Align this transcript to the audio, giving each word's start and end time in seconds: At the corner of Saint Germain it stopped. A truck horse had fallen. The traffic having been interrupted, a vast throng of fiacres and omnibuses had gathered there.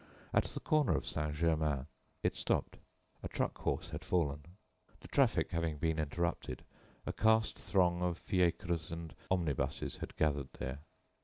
At 0.33 0.45
the 0.45 0.59
corner 0.59 0.95
of 0.95 1.05
Saint 1.05 1.35
Germain 1.35 1.85
it 2.23 2.35
stopped. 2.35 2.77
A 3.21 3.27
truck 3.27 3.59
horse 3.59 3.89
had 3.91 4.03
fallen. 4.03 4.41
The 5.01 5.07
traffic 5.07 5.51
having 5.51 5.77
been 5.77 5.99
interrupted, 5.99 6.63
a 7.05 7.11
vast 7.11 7.59
throng 7.59 8.01
of 8.01 8.17
fiacres 8.17 8.89
and 8.91 9.13
omnibuses 9.29 9.97
had 9.97 10.17
gathered 10.17 10.53
there. 10.53 10.79